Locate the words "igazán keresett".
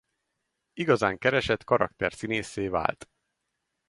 0.73-1.63